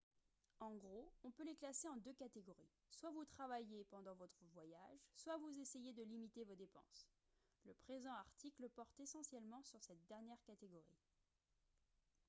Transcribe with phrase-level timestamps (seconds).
[0.61, 5.07] en gros on peut les classer en deux catégories soit vous travaillez pendant votre voyage
[5.15, 7.07] soit vous essayez de limiter vos dépenses
[7.67, 10.97] le présent article porte essentiellement sur cette dernière catégorie